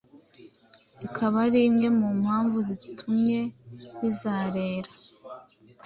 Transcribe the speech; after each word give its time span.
ikaba 1.05 1.37
ari 1.45 1.59
imwe 1.69 1.87
mu 1.99 2.09
mpamvu 2.21 2.57
zatumye 2.67 3.39
bazerera 3.99 4.91